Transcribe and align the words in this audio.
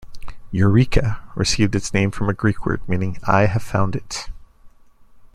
"Eureka" 0.49 1.19
received 1.35 1.75
its 1.75 1.93
name 1.93 2.09
from 2.09 2.27
a 2.27 2.33
Greek 2.33 2.65
word 2.65 2.81
meaning 2.89 3.19
"I 3.27 3.45
have 3.45 3.61
found 3.61 3.95
it! 3.95 4.29